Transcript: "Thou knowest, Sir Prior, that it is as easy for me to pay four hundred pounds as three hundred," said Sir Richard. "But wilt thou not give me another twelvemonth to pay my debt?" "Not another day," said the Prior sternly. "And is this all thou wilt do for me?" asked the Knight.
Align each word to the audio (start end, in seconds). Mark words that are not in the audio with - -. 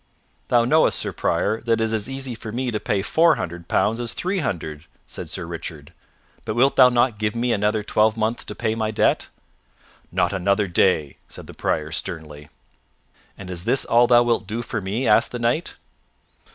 "Thou 0.47 0.65
knowest, 0.65 0.97
Sir 0.97 1.13
Prior, 1.13 1.61
that 1.65 1.73
it 1.73 1.81
is 1.81 1.93
as 1.93 2.09
easy 2.09 2.33
for 2.33 2.51
me 2.51 2.71
to 2.71 2.79
pay 2.79 3.03
four 3.03 3.35
hundred 3.35 3.67
pounds 3.67 3.99
as 3.99 4.15
three 4.15 4.39
hundred," 4.39 4.85
said 5.05 5.29
Sir 5.29 5.45
Richard. 5.45 5.93
"But 6.43 6.55
wilt 6.55 6.75
thou 6.75 6.89
not 6.89 7.19
give 7.19 7.35
me 7.35 7.53
another 7.53 7.83
twelvemonth 7.83 8.47
to 8.47 8.55
pay 8.55 8.73
my 8.73 8.89
debt?" 8.89 9.27
"Not 10.11 10.33
another 10.33 10.67
day," 10.67 11.17
said 11.29 11.45
the 11.45 11.53
Prior 11.53 11.91
sternly. 11.91 12.49
"And 13.37 13.51
is 13.51 13.65
this 13.65 13.85
all 13.85 14.07
thou 14.07 14.23
wilt 14.23 14.47
do 14.47 14.63
for 14.63 14.81
me?" 14.81 15.07
asked 15.07 15.31
the 15.33 15.37
Knight. 15.37 15.75